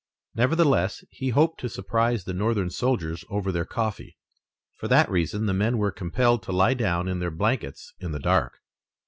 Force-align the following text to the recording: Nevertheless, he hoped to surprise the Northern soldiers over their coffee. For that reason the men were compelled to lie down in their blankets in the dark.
Nevertheless, 0.33 1.03
he 1.11 1.29
hoped 1.29 1.59
to 1.59 1.69
surprise 1.69 2.23
the 2.23 2.33
Northern 2.33 2.71
soldiers 2.71 3.23
over 3.29 3.51
their 3.51 3.65
coffee. 3.65 4.17
For 4.79 4.87
that 4.87 5.11
reason 5.11 5.45
the 5.45 5.53
men 5.53 5.77
were 5.77 5.91
compelled 5.91 6.41
to 6.41 6.51
lie 6.51 6.73
down 6.73 7.07
in 7.07 7.19
their 7.19 7.29
blankets 7.29 7.93
in 7.99 8.11
the 8.11 8.17
dark. 8.19 8.53